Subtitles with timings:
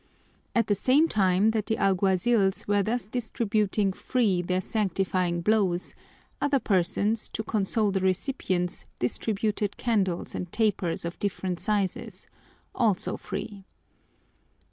[0.55, 5.93] At the same time that the alguazils were thus distributing free their sanctifying blows,
[6.41, 12.27] other persons, to console the recipients, distributed candles and tapers of different sizes,
[12.73, 13.63] also free.